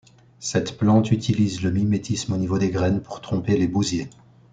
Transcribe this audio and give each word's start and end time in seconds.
Cette 0.39 0.79
plante 0.79 1.11
utilise 1.11 1.61
le 1.61 1.69
mimétisme 1.69 2.33
au 2.33 2.37
niveau 2.37 2.57
des 2.57 2.71
graines 2.71 3.03
pour 3.03 3.21
tromper 3.21 3.55
les 3.55 3.67
bousiers. 3.67 4.09